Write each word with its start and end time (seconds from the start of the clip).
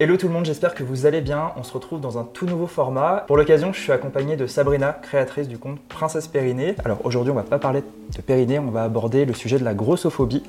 Hello 0.00 0.16
tout 0.16 0.26
le 0.26 0.32
monde, 0.32 0.44
j'espère 0.44 0.74
que 0.74 0.82
vous 0.82 1.06
allez 1.06 1.20
bien. 1.20 1.52
On 1.56 1.62
se 1.62 1.72
retrouve 1.72 2.00
dans 2.00 2.18
un 2.18 2.24
tout 2.24 2.46
nouveau 2.46 2.66
format. 2.66 3.22
Pour 3.28 3.36
l'occasion, 3.36 3.72
je 3.72 3.80
suis 3.80 3.92
accompagné 3.92 4.34
de 4.34 4.48
Sabrina, 4.48 4.92
créatrice 4.92 5.46
du 5.46 5.56
compte 5.56 5.78
Princesse 5.82 6.26
Périnée. 6.26 6.74
Alors 6.84 6.98
aujourd'hui, 7.04 7.30
on 7.30 7.36
va 7.36 7.44
pas 7.44 7.60
parler 7.60 7.84
de 8.12 8.20
périnée, 8.20 8.58
on 8.58 8.72
va 8.72 8.82
aborder 8.82 9.24
le 9.24 9.34
sujet 9.34 9.56
de 9.56 9.62
la 9.62 9.72
grossophobie. 9.72 10.42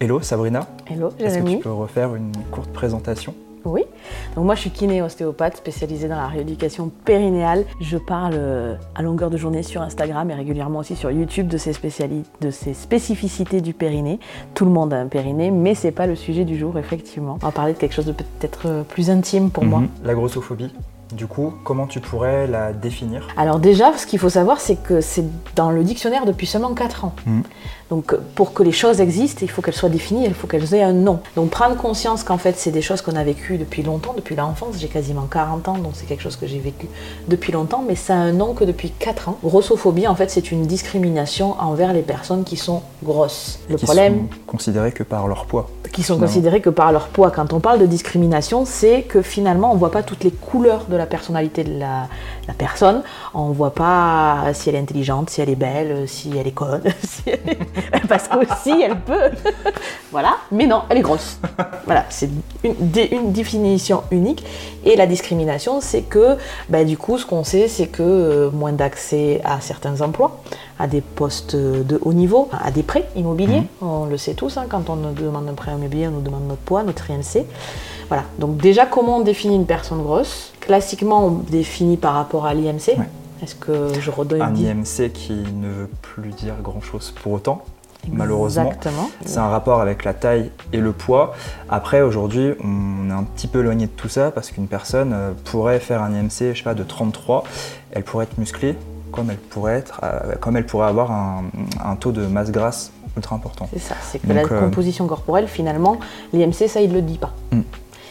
Hello 0.00 0.18
Sabrina. 0.22 0.66
Hello, 0.90 1.10
Est-ce 1.18 1.40
que 1.40 1.50
tu 1.50 1.58
peux 1.58 1.70
refaire 1.70 2.14
une 2.14 2.32
courte 2.50 2.72
présentation? 2.72 3.34
Oui. 3.64 3.82
Donc 4.36 4.44
moi, 4.44 4.54
je 4.54 4.60
suis 4.60 4.70
kiné 4.70 5.00
ostéopathe 5.02 5.56
spécialisée 5.56 6.08
dans 6.08 6.16
la 6.16 6.26
rééducation 6.26 6.90
périnéale. 7.04 7.64
Je 7.80 7.96
parle 7.96 8.34
euh, 8.36 8.74
à 8.94 9.02
longueur 9.02 9.30
de 9.30 9.36
journée 9.36 9.62
sur 9.62 9.80
Instagram 9.82 10.30
et 10.30 10.34
régulièrement 10.34 10.80
aussi 10.80 10.96
sur 10.96 11.10
YouTube 11.10 11.48
de 11.48 11.56
ces, 11.58 11.72
spéciali- 11.72 12.24
de 12.40 12.50
ces 12.50 12.74
spécificités 12.74 13.60
du 13.60 13.72
périnée. 13.72 14.20
Tout 14.54 14.64
le 14.64 14.70
monde 14.70 14.92
a 14.92 14.98
un 14.98 15.06
périnée, 15.06 15.50
mais 15.50 15.74
c'est 15.74 15.92
pas 15.92 16.06
le 16.06 16.14
sujet 16.16 16.44
du 16.44 16.58
jour, 16.58 16.78
effectivement. 16.78 17.38
On 17.42 17.46
va 17.46 17.52
parler 17.52 17.72
de 17.72 17.78
quelque 17.78 17.94
chose 17.94 18.06
de 18.06 18.12
peut-être 18.12 18.62
euh, 18.66 18.82
plus 18.82 19.10
intime 19.10 19.50
pour 19.50 19.64
moi. 19.64 19.80
Mhm. 19.80 19.88
La 20.04 20.14
grossophobie, 20.14 20.72
du 21.12 21.26
coup, 21.26 21.54
comment 21.64 21.86
tu 21.86 22.00
pourrais 22.00 22.46
la 22.46 22.72
définir? 22.72 23.28
Alors 23.36 23.58
déjà, 23.60 23.96
ce 23.96 24.06
qu'il 24.06 24.18
faut 24.18 24.28
savoir, 24.30 24.60
c'est 24.60 24.76
que 24.76 25.00
c'est 25.00 25.24
dans 25.54 25.70
le 25.70 25.84
dictionnaire 25.84 26.26
depuis 26.26 26.46
seulement 26.46 26.74
4 26.74 27.04
ans. 27.04 27.14
Mhm. 27.26 27.42
Donc 27.90 28.16
pour 28.34 28.52
que 28.54 28.62
les 28.62 28.72
choses 28.72 29.00
existent, 29.00 29.40
il 29.42 29.50
faut 29.50 29.60
qu'elles 29.62 29.74
soient 29.74 29.88
définies, 29.90 30.24
il 30.24 30.34
faut 30.34 30.46
qu'elles 30.46 30.74
aient 30.74 30.82
un 30.82 30.92
nom. 30.94 31.20
Donc 31.36 31.50
prendre 31.50 31.76
conscience 31.76 32.24
qu'en 32.24 32.38
fait, 32.38 32.56
c'est 32.58 32.70
des 32.70 32.80
choses 32.82 33.02
qu'on 33.02 33.14
a 33.14 33.22
vécues 33.24 33.58
depuis 33.58 33.82
longtemps, 33.82 34.14
depuis 34.16 34.34
l'enfance. 34.36 34.76
J'ai 34.78 34.88
quasiment 34.88 35.26
40 35.30 35.68
ans, 35.68 35.74
donc 35.78 35.92
c'est 35.94 36.06
quelque 36.06 36.22
chose 36.22 36.36
que 36.36 36.46
j'ai 36.46 36.58
vécu 36.60 36.86
depuis 37.28 37.52
longtemps, 37.52 37.84
mais 37.86 37.94
ça 37.94 38.14
a 38.14 38.16
un 38.16 38.32
nom 38.32 38.54
que 38.54 38.64
depuis 38.64 38.90
4 38.90 39.28
ans. 39.28 39.38
Grossophobie, 39.44 40.06
en 40.08 40.14
fait, 40.14 40.30
c'est 40.30 40.50
une 40.50 40.66
discrimination 40.66 41.56
envers 41.60 41.92
les 41.92 42.02
personnes 42.02 42.44
qui 42.44 42.56
sont 42.56 42.82
grosses. 43.02 43.58
Le 43.68 43.76
Qui 43.76 43.84
problème, 43.84 44.28
sont 44.30 44.38
considérés 44.46 44.92
que 44.92 45.02
par 45.02 45.28
leur 45.28 45.44
poids. 45.46 45.68
qui 45.92 46.02
sont 46.02 46.14
finalement. 46.14 46.26
considérés 46.26 46.60
que 46.60 46.70
par 46.70 46.90
leur 46.90 47.08
poids. 47.08 47.30
Quand 47.30 47.52
on 47.52 47.60
parle 47.60 47.78
de 47.78 47.86
discrimination, 47.86 48.64
c'est 48.64 49.02
que 49.02 49.22
finalement, 49.22 49.70
on 49.70 49.74
ne 49.74 49.78
voit 49.78 49.90
pas 49.92 50.02
toutes 50.02 50.24
les 50.24 50.30
couleurs 50.32 50.86
de 50.88 50.96
la 50.96 51.06
personnalité 51.06 51.62
de 51.64 51.78
la, 51.78 52.08
la 52.48 52.54
personne. 52.54 53.02
On 53.34 53.50
ne 53.50 53.54
voit 53.54 53.74
pas 53.74 54.44
si 54.54 54.68
elle 54.70 54.74
est 54.74 54.78
intelligente, 54.80 55.30
si 55.30 55.40
elle 55.42 55.50
est 55.50 55.54
belle, 55.54 56.08
si 56.08 56.32
elle 56.36 56.46
est 56.46 56.50
conne. 56.52 56.82
si 57.04 57.22
elle 57.26 57.34
est- 57.50 57.58
Parce 58.08 58.28
qu'aussi, 58.28 58.82
elle 58.82 58.98
peut. 59.00 59.30
voilà. 60.12 60.36
Mais 60.52 60.66
non, 60.66 60.82
elle 60.88 60.98
est 60.98 61.02
grosse. 61.02 61.38
Voilà, 61.86 62.04
c'est 62.10 62.28
une, 62.62 62.74
dé- 62.78 63.08
une 63.12 63.32
définition 63.32 64.02
unique. 64.10 64.44
Et 64.84 64.96
la 64.96 65.06
discrimination, 65.06 65.80
c'est 65.80 66.02
que, 66.02 66.36
bah, 66.68 66.84
du 66.84 66.96
coup, 66.98 67.18
ce 67.18 67.26
qu'on 67.26 67.44
sait, 67.44 67.68
c'est 67.68 67.86
que 67.86 68.02
euh, 68.02 68.50
moins 68.50 68.72
d'accès 68.72 69.40
à 69.44 69.60
certains 69.60 70.00
emplois, 70.00 70.40
à 70.78 70.86
des 70.86 71.00
postes 71.00 71.56
de 71.56 71.98
haut 72.02 72.12
niveau, 72.12 72.48
à 72.52 72.70
des 72.70 72.82
prêts 72.82 73.08
immobiliers. 73.16 73.62
On 73.80 74.04
le 74.06 74.16
sait 74.18 74.34
tous, 74.34 74.56
hein, 74.56 74.66
quand 74.68 74.90
on 74.90 74.96
nous 74.96 75.12
demande 75.12 75.48
un 75.48 75.54
prêt 75.54 75.72
immobilier, 75.72 76.08
on 76.08 76.12
nous 76.12 76.20
demande 76.20 76.46
notre 76.48 76.60
poids, 76.62 76.82
notre 76.82 77.10
IMC. 77.10 77.44
Voilà. 78.08 78.24
Donc 78.38 78.58
déjà, 78.58 78.84
comment 78.86 79.18
on 79.18 79.20
définit 79.22 79.56
une 79.56 79.66
personne 79.66 80.02
grosse? 80.02 80.52
Classiquement, 80.60 81.24
on 81.26 81.30
définit 81.30 81.96
par 81.96 82.14
rapport 82.14 82.44
à 82.46 82.52
l'IMC. 82.54 82.88
Ouais. 82.98 83.08
Est-ce 83.44 83.54
que 83.54 84.00
je 84.00 84.10
redonne 84.10 84.40
Un 84.40 84.54
IMC 84.54 85.12
qui 85.12 85.34
ne 85.34 85.68
veut 85.68 85.90
plus 86.00 86.30
dire 86.30 86.54
grand-chose 86.62 87.12
pour 87.22 87.32
autant, 87.32 87.62
malheureusement. 88.10 88.64
Exactement. 88.64 89.10
C'est 89.26 89.38
un 89.38 89.48
rapport 89.48 89.82
avec 89.82 90.02
la 90.04 90.14
taille 90.14 90.50
et 90.72 90.78
le 90.78 90.92
poids. 90.92 91.34
Après, 91.68 92.00
aujourd'hui, 92.00 92.54
on 92.64 93.10
est 93.10 93.12
un 93.12 93.24
petit 93.24 93.46
peu 93.46 93.60
éloigné 93.60 93.84
de 93.86 93.92
tout 93.92 94.08
ça 94.08 94.30
parce 94.30 94.50
qu'une 94.50 94.66
personne 94.66 95.12
euh, 95.12 95.32
pourrait 95.44 95.78
faire 95.78 96.02
un 96.02 96.10
IMC, 96.14 96.54
je 96.54 96.54
sais 96.54 96.62
pas, 96.62 96.74
de 96.74 96.84
33, 96.84 97.44
elle 97.92 98.02
pourrait 98.02 98.24
être 98.24 98.38
musclée, 98.38 98.76
comme 99.12 99.28
elle 99.28 99.36
pourrait 99.36 99.74
être, 99.74 100.00
euh, 100.02 100.34
comme 100.40 100.56
elle 100.56 100.66
pourrait 100.66 100.88
avoir 100.88 101.12
un, 101.12 101.44
un 101.84 101.96
taux 101.96 102.12
de 102.12 102.24
masse 102.24 102.50
grasse 102.50 102.92
ultra 103.14 103.36
important. 103.36 103.68
C'est 103.72 103.78
ça, 103.78 103.94
c'est 104.02 104.18
que 104.20 104.26
Donc, 104.26 104.36
la 104.36 104.56
euh, 104.56 104.60
composition 104.60 105.06
corporelle, 105.06 105.48
finalement, 105.48 105.98
l'IMC, 106.32 106.66
ça, 106.68 106.80
il 106.80 106.88
ne 106.88 106.94
le 106.94 107.02
dit 107.02 107.18
pas. 107.18 107.34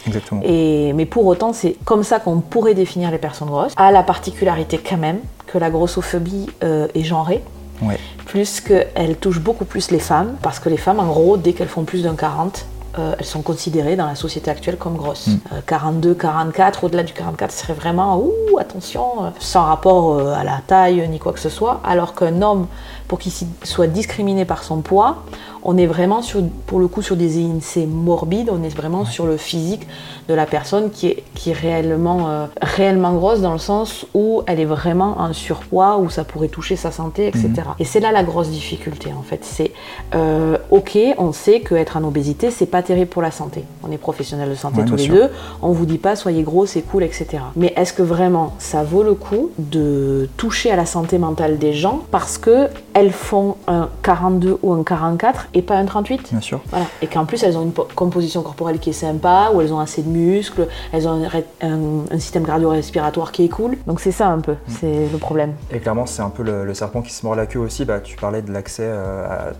Exactement. 0.08 0.42
Et, 0.44 0.94
mais 0.94 1.06
pour 1.06 1.26
autant, 1.26 1.54
c'est 1.54 1.76
comme 1.86 2.04
ça 2.04 2.20
qu'on 2.20 2.40
pourrait 2.40 2.73
définir 2.73 3.12
les 3.12 3.18
personnes 3.18 3.48
grosses. 3.50 3.73
A 3.78 3.92
la 3.92 4.04
particularité 4.04 4.78
quand 4.78 4.98
même 4.98 5.20
que 5.48 5.58
la 5.58 5.70
grossophobie 5.70 6.48
euh, 6.64 6.88
est 6.96 7.04
genrée, 7.04 7.42
Ouais. 7.82 7.98
plus 8.26 8.62
qu'elle 8.62 9.18
touche 9.18 9.40
beaucoup 9.40 9.66
plus 9.66 9.91
les 9.91 10.00
femmes, 10.00 10.36
parce 10.41 10.59
que 10.59 10.69
les 10.69 10.78
femmes, 10.78 11.00
en 11.00 11.08
gros, 11.08 11.38
dès 11.38 11.53
qu'elles 11.53 11.68
font 11.68 11.84
plus 11.84 12.03
d'un 12.03 12.16
40, 12.16 12.66
euh, 13.00 13.16
elles 13.18 13.25
sont 13.25 13.41
considérées 13.41 13.96
dans 13.96 14.06
la 14.06 14.16
société 14.16 14.52
actuelle 14.52 14.78
comme 14.78 14.96
grosses. 14.96 15.28
Mm. 15.28 15.38
Euh, 15.53 15.59
42, 15.66 16.14
44, 16.14 16.84
au-delà 16.84 17.02
du 17.03 17.12
44, 17.14 17.52
ce 17.52 17.58
serait 17.62 17.74
vraiment, 17.74 18.18
ouh, 18.20 18.58
attention, 18.59 19.03
euh, 19.25 19.30
sans 19.40 19.64
rapport 19.64 20.14
euh, 20.14 20.34
à 20.35 20.44
la 20.44 20.59
taille 20.66 21.08
ni 21.09 21.18
quoi 21.20 21.34
que 21.34 21.40
ce 21.40 21.50
soit, 21.50 21.81
alors 21.84 22.14
qu'un 22.14 22.41
homme, 22.44 22.68
pour 23.08 23.18
qu'il 23.20 23.31
soit 23.64 23.88
discriminé 23.88 24.46
par 24.46 24.64
son 24.64 24.81
poids, 24.81 25.24
on 25.63 25.78
est 25.78 25.85
vraiment 25.85 26.22
sur, 26.22 26.41
pour 26.68 26.79
le 26.79 26.88
coup 26.88 27.01
sur 27.01 27.16
des 27.16 27.41
INC 27.41 27.88
morbides, 27.88 28.50
on 28.51 28.63
est 28.63 28.75
vraiment 28.75 29.06
sur 29.06 29.25
le 29.25 29.38
physique 29.38 29.88
de 30.28 30.34
la 30.34 30.46
personne 30.46 30.90
qui 30.91 31.07
est, 31.07 31.24
qui 31.35 31.50
est 31.50 31.53
réellement, 31.53 32.29
euh, 32.29 32.46
réellement 32.62 33.13
grosse 33.13 33.41
dans 33.41 33.53
le 33.53 33.59
sens 33.59 34.06
où 34.13 34.44
elle 34.47 34.59
est 34.59 34.66
vraiment 34.66 35.19
en 35.19 35.34
surpoids, 35.34 35.97
où 35.97 36.09
ça 36.09 36.23
pourrait 36.23 36.47
toucher 36.47 36.75
sa 36.75 36.91
santé, 36.91 37.28
etc. 37.28 37.52
Et 37.79 37.85
c'est 37.85 38.00
là 38.00 38.12
la 38.12 38.23
grosse 38.23 38.50
difficulté 38.50 39.12
en 39.18 39.22
fait. 39.22 39.40
C'est 39.44 39.72
euh, 40.16 40.57
ok, 40.72 40.97
on 41.18 41.31
sait 41.31 41.62
qu'être 41.62 41.97
en 41.97 42.03
obésité, 42.03 42.52
c'est 42.52 42.66
pas 42.66 42.81
terrible 42.81 43.09
pour 43.09 43.22
la 43.22 43.31
santé. 43.31 43.63
On 43.84 43.91
est 43.91 43.97
professionnels 43.97 44.50
de 44.50 44.56
santé 44.56 44.81
Ouais, 44.81 44.85
tous 44.85 44.96
les 44.96 45.03
sûr. 45.03 45.16
deux, 45.16 45.29
on 45.62 45.72
vous 45.72 45.85
dit 45.85 45.97
pas 45.97 46.16
soyez 46.16 46.44
gros, 46.44 46.66
c'est 46.66 46.81
cool, 46.81 47.03
etc. 47.03 47.28
Mais 47.56 47.73
est-ce 47.75 47.94
que 47.94 48.02
vraiment 48.02 48.53
ça 48.59 48.84
vaut 48.84 49.03
le 49.03 49.13
coup 49.13 49.52
de 49.57 50.29
toucher 50.38 50.72
à 50.72 50.75
la 50.75 50.85
santé 50.85 51.18
mentale 51.18 51.57
des 51.57 51.73
gens 51.73 52.02
parce 52.12 52.38
que 52.38 52.68
elles 52.94 53.12
font 53.12 53.56
un 53.68 53.90
42 54.03 54.59
ou 54.62 54.73
un 54.73 54.84
44 54.84 55.47
et 55.53 55.62
pas 55.62 55.75
un 55.75 55.86
38 55.86 56.30
Bien 56.31 56.41
sûr. 56.41 56.62
voilà. 56.69 56.86
Et 57.02 57.08
qu'en 57.08 57.25
plus, 57.25 57.44
elles 57.44 57.58
ont 57.58 57.64
une 57.64 57.72
po- 57.72 57.88
composition 57.96 58.41
corporelle 58.41 58.80
qui 58.80 58.90
est 58.91 58.94
sympa, 58.94 59.52
où 59.53 59.62
elles 59.62 59.74
ont 59.74 59.80
assez 59.80 60.02
de 60.02 60.09
muscles, 60.09 60.68
elles 60.91 61.08
ont 61.08 61.24
un, 61.24 61.28
ré- 61.28 61.46
un- 61.62 62.06
un 62.12 62.19
système 62.19 62.46
cardio-respiratoire 62.46 63.31
qui 63.31 63.46
est 63.46 63.50
cool. 63.50 63.78
Donc 63.88 64.00
c'est 64.00 64.12
ça 64.12 64.28
un 64.30 64.40
peu, 64.40 64.56
c'est 64.68 65.08
le 65.12 65.18
problème. 65.18 65.53
Et 65.72 65.80
clairement, 65.80 66.06
c'est 66.06 66.22
un 66.22 66.30
peu 66.30 66.44
le, 66.44 66.66
le 66.66 66.74
serpent 66.74 67.02
qui 67.02 67.12
se 67.14 67.25
mord 67.25 67.36
la 67.36 67.46
queue 67.46 67.59
aussi. 67.59 67.86
Bah, 67.86 68.00
tu 68.00 68.16
parlais 68.18 68.41
de 68.41 68.52
l'accès 68.52 68.84
euh, 68.86 69.25
à 69.28 69.53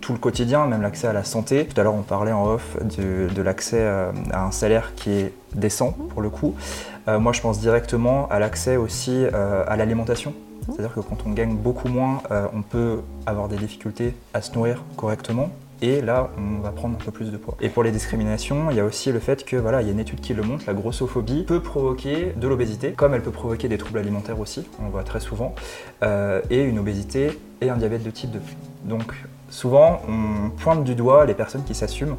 tout 0.00 0.12
le 0.12 0.18
quotidien, 0.18 0.66
même 0.66 0.82
l'accès 0.82 1.06
à 1.08 1.12
la 1.12 1.24
santé. 1.24 1.66
Tout 1.66 1.80
à 1.80 1.84
l'heure, 1.84 1.94
on 1.94 2.02
parlait 2.02 2.32
en 2.32 2.46
off 2.46 2.76
de, 2.98 3.28
de 3.34 3.42
l'accès 3.42 3.78
euh, 3.80 4.12
à 4.32 4.44
un 4.44 4.50
salaire 4.52 4.92
qui 4.94 5.10
est 5.12 5.32
décent, 5.54 5.92
pour 6.10 6.22
le 6.22 6.30
coup. 6.30 6.54
Euh, 7.08 7.18
moi, 7.18 7.32
je 7.32 7.40
pense 7.40 7.58
directement 7.58 8.28
à 8.30 8.38
l'accès 8.38 8.76
aussi 8.76 9.24
euh, 9.34 9.64
à 9.66 9.76
l'alimentation. 9.76 10.32
C'est-à-dire 10.70 10.94
que 10.94 11.00
quand 11.00 11.18
on 11.26 11.30
gagne 11.30 11.56
beaucoup 11.56 11.88
moins, 11.88 12.22
euh, 12.30 12.46
on 12.54 12.62
peut 12.62 13.00
avoir 13.26 13.48
des 13.48 13.56
difficultés 13.56 14.14
à 14.34 14.42
se 14.42 14.52
nourrir 14.54 14.82
correctement. 14.96 15.50
Et 15.82 16.02
là, 16.02 16.30
on 16.36 16.60
va 16.60 16.70
prendre 16.72 16.96
un 17.00 17.04
peu 17.04 17.10
plus 17.10 17.32
de 17.32 17.38
poids. 17.38 17.56
Et 17.60 17.70
pour 17.70 17.82
les 17.82 17.90
discriminations, 17.90 18.70
il 18.70 18.76
y 18.76 18.80
a 18.80 18.84
aussi 18.84 19.12
le 19.12 19.18
fait 19.18 19.44
que, 19.44 19.56
voilà, 19.56 19.80
il 19.80 19.86
y 19.86 19.90
a 19.90 19.92
une 19.92 20.00
étude 20.00 20.20
qui 20.20 20.34
le 20.34 20.42
montre, 20.42 20.64
la 20.66 20.74
grossophobie 20.74 21.44
peut 21.44 21.60
provoquer 21.60 22.34
de 22.36 22.48
l'obésité, 22.48 22.92
comme 22.92 23.14
elle 23.14 23.22
peut 23.22 23.30
provoquer 23.30 23.68
des 23.68 23.78
troubles 23.78 23.98
alimentaires 23.98 24.38
aussi, 24.38 24.66
on 24.78 24.84
le 24.84 24.90
voit 24.90 25.04
très 25.04 25.20
souvent, 25.20 25.54
euh, 26.02 26.42
et 26.50 26.62
une 26.62 26.78
obésité 26.78 27.38
et 27.62 27.70
un 27.70 27.76
diabète 27.76 28.02
de 28.02 28.10
type 28.10 28.30
2. 28.30 28.40
Donc, 28.84 29.14
souvent, 29.48 30.02
on 30.06 30.50
pointe 30.50 30.84
du 30.84 30.94
doigt 30.94 31.24
les 31.24 31.34
personnes 31.34 31.64
qui 31.64 31.74
s'assument, 31.74 32.16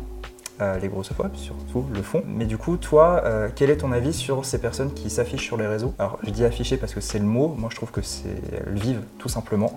euh, 0.62 0.78
les 0.80 0.88
grossophobes 0.88 1.36
surtout 1.36 1.86
le 1.94 2.02
font. 2.02 2.24
Mais 2.28 2.46
du 2.46 2.58
coup, 2.58 2.78
toi, 2.78 3.22
euh, 3.26 3.50
quel 3.56 3.70
est 3.70 3.78
ton 3.78 3.92
avis 3.92 4.14
sur 4.14 4.46
ces 4.46 4.60
personnes 4.60 4.94
qui 4.94 5.10
s'affichent 5.10 5.44
sur 5.46 5.58
les 5.58 5.68
réseaux? 5.68 5.94
Alors, 6.00 6.20
je 6.24 6.30
dis 6.30 6.46
afficher 6.46 6.78
parce 6.78 6.94
que 6.94 7.02
c'est 7.02 7.20
le 7.20 7.26
mot, 7.26 7.56
moi 7.58 7.70
je 7.72 7.76
trouve 7.76 7.92
que 7.92 8.02
c'est 8.02 8.30
elles 8.52 8.74
vivent 8.80 9.02
tout 9.18 9.30
simplement. 9.30 9.74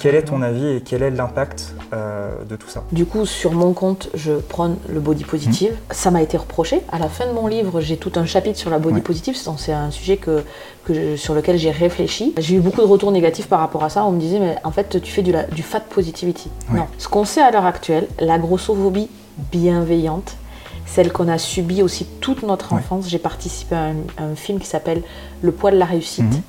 Quel 0.00 0.14
est 0.14 0.22
ton 0.22 0.42
avis 0.42 0.66
et 0.66 0.80
quel 0.80 1.02
est 1.02 1.10
l'impact 1.10 1.74
euh, 1.92 2.44
de 2.44 2.56
tout 2.56 2.68
ça? 2.68 2.84
Du 2.92 3.06
coup, 3.06 3.24
sur 3.26 3.52
mon 3.52 3.72
compte, 3.72 4.10
je 4.14 4.32
prône 4.32 4.76
le 4.88 5.00
body 5.00 5.24
positive. 5.24 5.74
Ça 5.90 6.10
m'a 6.10 6.22
été 6.22 6.36
reproché. 6.36 6.82
À 6.90 6.98
la 6.98 7.08
fin 7.08 7.26
de 7.26 7.32
mon 7.32 7.46
livre, 7.46 7.80
j'ai 7.80 7.96
tout 7.96 8.12
un 8.16 8.24
chapitre 8.26 8.58
sur 8.58 8.70
la 8.70 8.78
body 8.78 8.96
Ouais. 8.96 9.00
positive. 9.00 9.36
C'est 9.36 9.72
un 9.72 9.90
sujet 9.90 10.16
que, 10.16 10.42
que 10.84 10.94
je- 10.94 11.16
sur 11.16 11.34
lequel 11.34 11.58
j'ai 11.58 11.70
réfléchi. 11.70 12.34
J'ai 12.38 12.56
eu 12.56 12.60
beaucoup 12.60 12.80
de 12.80 12.86
retours 12.86 13.12
négatifs 13.12 13.46
par 13.48 13.60
rapport 13.60 13.84
à 13.84 13.88
ça. 13.90 14.04
On 14.04 14.10
me 14.12 14.20
disait, 14.20 14.40
mais 14.40 14.56
en 14.64 14.70
fait, 14.70 15.00
tu 15.02 15.10
fais 15.12 15.22
du, 15.22 15.32
la- 15.32 15.44
du 15.44 15.62
fat 15.62 15.80
positivity. 15.80 16.50
Ouais. 16.72 16.78
Non. 16.80 16.86
Ce 16.98 17.08
qu'on 17.08 17.24
sait 17.24 17.40
à 17.42 17.50
l'heure 17.50 17.66
actuelle, 17.66 18.08
la 18.18 18.38
grossophobie 18.38 19.08
bienveillante, 19.52 20.36
celle 20.86 21.12
qu'on 21.12 21.28
a 21.28 21.38
subie 21.38 21.82
aussi 21.82 22.06
toute 22.20 22.42
notre 22.42 22.72
Ouais. 22.72 22.78
enfance. 22.78 23.08
J'ai 23.08 23.18
participé 23.18 23.74
à 23.74 23.84
un, 23.84 23.96
à 24.16 24.22
un 24.24 24.34
film 24.34 24.58
qui 24.58 24.66
s'appelle 24.66 25.02
Le 25.42 25.52
poids 25.52 25.70
de 25.70 25.76
la 25.76 25.84
réussite. 25.84 26.24
Mhm. 26.24 26.42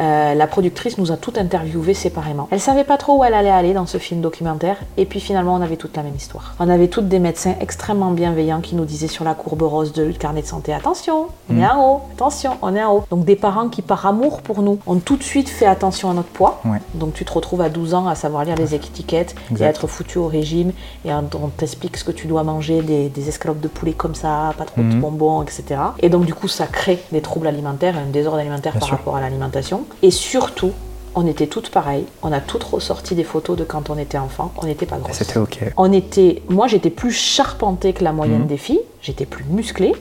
Euh, 0.00 0.34
la 0.34 0.46
productrice 0.46 0.96
nous 0.98 1.10
a 1.12 1.16
tout 1.16 1.32
interviewé 1.36 1.94
séparément. 1.94 2.48
Elle 2.50 2.60
savait 2.60 2.84
pas 2.84 2.96
trop 2.96 3.18
où 3.18 3.24
elle 3.24 3.34
allait 3.34 3.50
aller 3.50 3.72
dans 3.74 3.86
ce 3.86 3.98
film 3.98 4.20
documentaire, 4.20 4.76
et 4.96 5.04
puis 5.06 5.20
finalement 5.20 5.54
on 5.54 5.60
avait 5.60 5.76
toute 5.76 5.96
la 5.96 6.02
même 6.02 6.14
histoire. 6.14 6.54
On 6.60 6.68
avait 6.68 6.88
toutes 6.88 7.08
des 7.08 7.18
médecins 7.18 7.54
extrêmement 7.60 8.10
bienveillants 8.12 8.60
qui 8.60 8.74
nous 8.76 8.84
disaient 8.84 9.08
sur 9.08 9.24
la 9.24 9.34
courbe 9.34 9.62
rose 9.62 9.92
de 9.92 10.04
le 10.04 10.12
carnet 10.12 10.42
de 10.42 10.46
santé 10.46 10.72
attention, 10.72 11.26
on 11.50 11.58
est 11.58 11.66
en 11.66 11.84
haut, 11.94 12.00
attention, 12.14 12.52
on 12.62 12.74
est 12.76 12.82
en 12.84 12.94
haut. 12.96 13.04
Donc 13.10 13.24
des 13.24 13.36
parents 13.36 13.68
qui 13.68 13.82
par 13.82 14.06
amour 14.06 14.40
pour 14.42 14.62
nous 14.62 14.78
ont 14.86 14.96
tout 14.98 15.16
de 15.16 15.22
suite 15.22 15.48
fait 15.48 15.66
attention 15.66 16.10
à 16.10 16.14
notre 16.14 16.28
poids. 16.28 16.60
Ouais. 16.64 16.78
Donc 16.94 17.14
tu 17.14 17.24
te 17.24 17.32
retrouves 17.32 17.60
à 17.60 17.68
12 17.68 17.94
ans 17.94 18.06
à 18.08 18.14
savoir 18.14 18.44
lire 18.44 18.56
les 18.56 18.74
étiquettes 18.74 19.34
et 19.58 19.64
à 19.64 19.68
être 19.68 19.86
foutu 19.86 20.18
au 20.18 20.26
régime 20.28 20.72
et 21.04 21.12
on 21.12 21.22
t'explique 21.56 21.96
ce 21.96 22.04
que 22.04 22.12
tu 22.12 22.26
dois 22.26 22.42
manger, 22.44 22.82
des, 22.82 23.08
des 23.08 23.28
escalopes 23.28 23.60
de 23.60 23.68
poulet 23.68 23.92
comme 23.92 24.14
ça, 24.14 24.52
pas 24.56 24.64
trop 24.64 24.80
de 24.80 24.86
Mhm. 24.86 25.00
bonbons, 25.00 25.42
etc. 25.42 25.64
Et 26.00 26.08
donc 26.08 26.24
du 26.24 26.34
coup 26.34 26.48
ça 26.48 26.66
crée 26.66 26.98
des 27.12 27.20
troubles 27.20 27.46
alimentaires, 27.46 27.96
un 27.96 28.10
désordre 28.10 28.38
alimentaire 28.38 28.72
Bien 28.72 28.80
par 28.80 28.88
sûr. 28.88 28.96
rapport 28.98 29.16
à 29.16 29.20
l'alimentation. 29.20 29.82
Et 30.02 30.10
surtout, 30.10 30.72
on 31.14 31.26
était 31.26 31.46
toutes 31.46 31.70
pareilles, 31.70 32.04
on 32.22 32.32
a 32.32 32.40
toutes 32.40 32.62
ressorti 32.64 33.14
des 33.14 33.24
photos 33.24 33.56
de 33.56 33.64
quand 33.64 33.90
on 33.90 33.98
était 33.98 34.18
enfant, 34.18 34.52
on 34.62 34.66
n'était 34.66 34.86
pas 34.86 34.98
grosses. 34.98 35.16
C'était 35.16 35.38
ok. 35.38 35.58
On 35.76 35.92
était, 35.92 36.42
moi 36.48 36.66
j'étais 36.68 36.90
plus 36.90 37.12
charpentée 37.12 37.92
que 37.92 38.04
la 38.04 38.12
moyenne 38.12 38.42
Mhm. 38.42 38.46
des 38.46 38.56
filles, 38.56 38.80
j'étais 39.02 39.26
plus 39.26 39.44
musclée, 39.44 39.92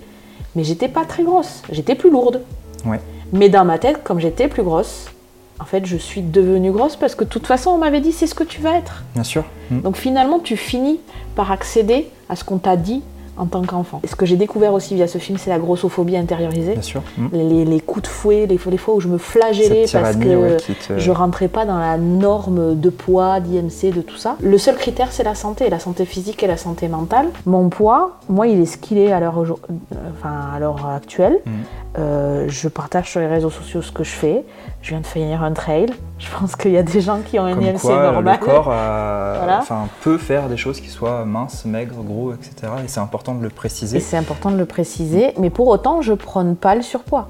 Mais 0.56 0.63
j'étais 0.63 0.88
pas 0.88 1.06
très 1.06 1.22
grosse, 1.24 1.62
j'étais 1.72 1.94
plus 1.94 2.10
lourde. 2.10 2.42
Ouais. 2.84 3.00
Mais 3.31 3.48
dans 3.48 3.63
ma 3.63 3.78
tête, 3.78 4.04
comme 4.04 4.19
j'étais 4.19 4.48
plus 4.48 4.63
grosse, 4.63 5.06
en 5.60 5.66
fait, 5.66 5.86
je 5.86 5.98
suis 5.98 6.22
devenue 6.24 6.72
grosse 6.72 6.95
parce 6.95 7.13
que 7.13 7.24
de 7.25 7.30
toute 7.30 7.45
façon, 7.45 7.69
on 7.72 7.78
m'avait 7.78 8.00
dit 8.01 8.12
c'est 8.12 8.25
ce 8.25 8.34
que 8.34 8.44
tu 8.44 8.60
vas 8.62 8.75
être. 8.75 9.04
Bien 9.13 9.24
sûr. 9.24 9.44
Mm. 9.69 9.81
Donc 9.81 9.98
finalement, 9.98 10.39
tu 10.39 10.57
finis 10.57 11.00
par 11.36 11.51
accéder 11.51 12.10
à 12.30 12.36
ce 12.36 12.44
qu'on 12.44 12.57
t'a 12.57 12.75
dit 12.75 13.04
en 13.38 13.45
tant 13.45 13.62
qu'enfant. 13.63 14.00
Et 14.04 14.07
ce 14.07 14.16
que 14.16 14.25
j'ai 14.25 14.36
découvert 14.38 14.74
aussi 14.74 14.95
via 14.95 15.07
ce 15.07 15.18
film, 15.18 15.38
c'est 15.38 15.50
la 15.50 15.60
grossophobie 15.60 16.18
intériorisée. 16.18 16.74
Bien 16.74 16.81
sûr. 16.81 17.01
Mm. 17.18 17.28
Les, 17.34 17.66
les 17.66 17.80
coups 17.80 18.04
de 18.04 18.07
fouet, 18.07 18.45
les, 18.48 18.57
fois- 18.57 18.72
les 18.72 18.78
fois 18.78 18.95
où 18.95 19.00
je 19.00 19.07
me 19.07 19.18
flagellais 19.18 19.86
parce 19.92 20.16
que 20.16 20.36
ouais, 20.36 20.57
te- 20.57 20.98
je 20.98 21.12
rentrais 21.12 21.48
pas 21.48 21.66
dans 21.66 21.78
la 21.80 21.98
norme 21.98 22.80
de 22.80 22.89
poids, 22.89 23.39
d'IMC, 23.39 23.92
de 23.94 24.01
tout 24.01 24.18
ça. 24.18 24.36
Le 24.42 24.57
seul 24.57 24.75
critère, 24.75 25.12
c'est 25.12 25.24
la 25.24 25.36
santé, 25.36 25.69
la 25.69 25.80
santé 25.80 26.06
physique 26.06 26.42
et 26.44 26.48
la 26.48 26.57
santé 26.57 26.88
mentale. 26.88 27.28
Mon 27.45 27.69
poids, 27.69 28.18
moi, 28.30 28.48
il 28.48 28.60
est 28.62 28.66
ce 28.66 28.78
qu'il 28.78 28.98
est 28.98 29.12
à 29.12 29.19
l'heure 29.19 29.36
enfin, 29.39 30.36
à 30.56 30.60
l'heure 30.60 30.86
actuelle. 30.88 31.38
Mhm. 31.45 31.54
Euh, 32.00 32.45
je 32.48 32.68
partage 32.68 33.10
sur 33.10 33.19
les 33.19 33.28
réseaux 33.28 33.50
sociaux 33.50 33.81
ce 33.81 33.92
que 33.92 34.04
je 34.04 34.12
fais. 34.12 34.44
Je 34.84 34.89
viens 34.92 35.00
de 35.00 35.06
finir 35.07 35.44
un 35.44 35.51
trail. 35.54 35.88
Je 36.19 36.28
pense 36.39 36.56
qu'il 36.56 36.72
y 36.72 36.78
a 36.78 36.84
des 36.84 37.01
gens 37.01 37.19
qui 37.25 37.39
ont 37.39 37.45
un 37.45 37.54
Comme 37.56 37.63
IMC 37.63 37.80
quoi, 37.81 38.12
normal. 38.12 38.38
le 38.39 38.45
corps 38.45 38.63
Voilà. 38.66 39.63
peut 40.01 40.18
faire 40.18 40.48
des 40.48 40.57
choses 40.57 40.80
qui 40.80 40.89
soient 40.89 41.25
minces, 41.25 41.66
maigres, 41.66 42.04
gros, 42.04 42.34
etc. 42.34 42.72
Et 42.84 42.88
c'est 42.88 43.00
important 43.00 43.26
de 43.35 43.41
le 43.44 43.50
préciser. 43.50 44.00
c'est 44.00 44.18
important 44.18 44.51
de 44.51 44.57
le 44.57 44.65
préciser, 44.65 45.33
mais 45.39 45.50
pour 45.50 45.68
autant, 45.68 46.01
je 46.01 46.13
prône 46.13 46.56
pas 46.56 46.75
le 46.75 46.81
surpoids. 46.81 47.27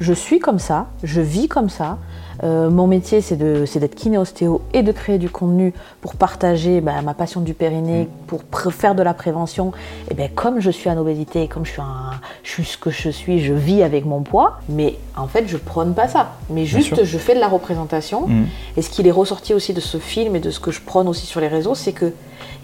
Je 0.00 0.12
suis 0.12 0.38
comme 0.38 0.58
ça, 0.60 0.86
je 1.02 1.20
vis 1.20 1.48
comme 1.48 1.68
ça. 1.68 1.98
Euh, 2.44 2.70
mon 2.70 2.86
métier, 2.86 3.20
c'est 3.20 3.34
d'être 3.34 3.96
kiné-ostéo 3.96 4.60
et 4.72 4.84
de 4.84 4.92
créer 4.92 5.18
du 5.18 5.28
contenu 5.28 5.74
pour 6.00 6.14
partager 6.14 6.80
bah, 6.80 7.02
ma 7.02 7.12
passion 7.12 7.40
du 7.40 7.52
périnée, 7.52 8.08
pour 8.28 8.42
pr- 8.44 8.70
faire 8.70 8.94
de 8.94 9.02
la 9.02 9.12
prévention. 9.12 9.72
Et 10.08 10.14
bien, 10.14 10.28
comme 10.32 10.60
je 10.60 10.70
suis 10.70 10.88
en 10.88 10.96
obésité, 10.98 11.48
comme 11.48 11.66
je 11.66 11.72
suis, 11.72 11.80
un- 11.80 12.12
je 12.44 12.50
suis 12.52 12.64
ce 12.64 12.78
que 12.78 12.90
je 12.90 13.08
suis, 13.10 13.40
je 13.40 13.52
vis 13.52 13.82
avec 13.82 14.04
mon 14.06 14.20
poids, 14.20 14.60
mais 14.68 14.94
en 15.16 15.26
fait, 15.26 15.48
je 15.48 15.56
prône 15.56 15.94
pas 15.94 16.06
ça. 16.06 16.34
Mais 16.48 16.64
juste, 16.64 17.02
je 17.02 17.18
fais 17.18 17.34
de 17.34 17.40
la 17.40 17.48
représentation. 17.48 18.28
Mhm. 18.28 18.46
Et 18.76 18.82
ce 18.82 18.90
qu'il 18.90 19.08
est 19.08 19.10
ressorti 19.10 19.52
aussi 19.52 19.74
de 19.74 19.80
ce 19.80 19.98
film 19.98 20.36
et 20.36 20.40
de 20.40 20.50
ce 20.52 20.60
que 20.60 20.70
je 20.70 20.80
prône 20.80 21.08
aussi 21.08 21.26
sur 21.26 21.40
les 21.40 21.48
réseaux, 21.48 21.74
c'est 21.74 21.92
que 21.92 22.12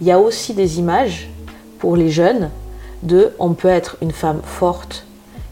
il 0.00 0.06
y 0.06 0.12
a 0.12 0.20
aussi 0.20 0.54
des 0.54 0.78
images 0.78 1.28
pour 1.81 1.96
les 1.96 2.10
jeunes 2.10 2.50
de 3.05 3.33
on 3.39 3.55
peut 3.55 3.69
être 3.69 3.97
une 4.03 4.11
femme 4.12 4.41
forte, 4.43 5.06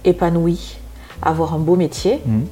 épanouie, 0.05 0.79
avoir 1.23 1.55
un 1.55 1.59
beau 1.59 1.77
métier, 1.77 2.21
Mhm. 2.27 2.47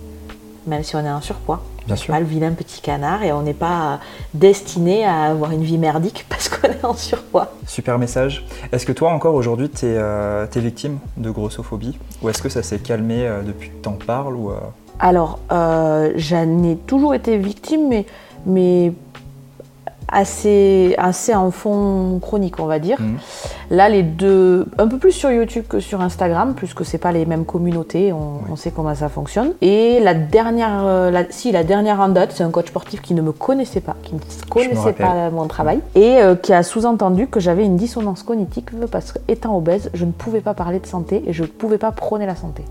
même 0.66 0.82
si 0.84 0.94
on 0.96 1.00
est 1.04 1.10
en 1.10 1.20
surpoids. 1.20 1.62
Bien 1.86 1.96
sûr. 1.96 2.12
Pas 2.14 2.20
le 2.20 2.26
vilain 2.26 2.52
petit 2.52 2.82
canard 2.82 3.22
et 3.24 3.32
on 3.32 3.42
n'est 3.42 3.54
pas 3.54 3.98
destiné 4.34 5.04
à 5.04 5.22
avoir 5.24 5.50
une 5.50 5.62
vie 5.62 5.78
merdique 5.78 6.26
parce 6.28 6.48
qu'on 6.48 6.68
est 6.68 6.84
en 6.84 6.94
surpoids. 6.94 7.52
Super 7.66 7.98
message. 7.98 8.44
Est-ce 8.70 8.86
que 8.86 8.92
toi 8.92 9.10
encore 9.12 9.34
aujourd'hui 9.34 9.70
tu 9.70 9.86
es, 9.86 10.60
victime 10.60 10.98
de 11.16 11.30
grossophobie 11.30 11.98
Ou 12.22 12.28
est-ce 12.28 12.42
que 12.42 12.48
ça 12.50 12.62
s'est 12.62 12.78
calmé 12.78 13.26
euh, 13.26 13.42
depuis 13.42 13.70
que 13.70 13.76
t'en 13.82 13.92
parles 13.92 14.36
ou, 14.36 14.50
euh, 14.50 14.58
Alors, 15.00 15.40
euh, 15.50 16.12
j'en 16.16 16.62
ai 16.64 16.76
toujours 16.76 17.14
été 17.14 17.38
victime, 17.38 17.88
mais, 17.88 18.06
mais 18.46 18.92
assez, 20.12 20.94
assez 20.98 21.34
en 21.34 21.50
fond 21.50 22.18
chronique, 22.20 22.58
on 22.60 22.66
va 22.66 22.78
dire. 22.78 23.00
Mhm. 23.00 23.18
Là, 23.70 23.88
les 23.88 24.02
deux, 24.02 24.66
un 24.78 24.88
peu 24.88 24.98
plus 24.98 25.12
sur 25.12 25.30
YouTube 25.30 25.64
que 25.68 25.80
sur 25.80 26.00
Instagram, 26.00 26.54
puisque 26.56 26.84
c'est 26.84 26.98
pas 26.98 27.12
les 27.12 27.24
mêmes 27.26 27.44
communautés, 27.44 28.12
on, 28.12 28.40
on 28.52 28.56
sait 28.56 28.70
comment 28.70 28.94
ça 28.94 29.08
fonctionne. 29.08 29.52
Et 29.62 30.00
la 30.00 30.14
dernière, 30.14 30.82
euh, 30.84 31.10
la- 31.10 31.30
si 31.30 31.52
la 31.52 31.62
dernière 31.64 32.00
en 32.00 32.08
date, 32.08 32.32
c'est 32.34 32.42
un 32.42 32.50
coach 32.50 32.66
sportif 32.68 33.00
qui 33.00 33.14
ne 33.14 33.22
me 33.22 33.32
connaissait 33.32 33.80
pas, 33.80 33.96
qui 34.02 34.14
ne 34.14 34.20
connaissait 34.48 34.92
pas 35.04 35.30
mon 35.30 35.46
travail, 35.46 35.80
et 35.94 36.18
euh, 36.20 36.34
qui 36.34 36.52
a 36.52 36.62
sous-entendu 36.62 37.26
que 37.28 37.38
j'avais 37.40 37.64
une 37.64 37.76
dissonance 37.76 38.22
cognitive 38.22 38.64
parce 38.90 39.12
qu'étant 39.12 39.56
obèse, 39.56 39.90
je 39.94 40.04
ne 40.04 40.10
pouvais 40.12 40.40
pas 40.40 40.54
parler 40.54 40.80
de 40.80 40.86
santé 40.86 41.22
et 41.26 41.32
je 41.32 41.42
ne 41.42 41.48
pouvais 41.48 41.78
pas 41.78 41.92
prôner 41.92 42.26
la 42.26 42.34
santé. 42.34 42.64